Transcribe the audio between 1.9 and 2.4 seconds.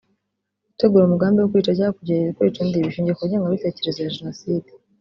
kugerageza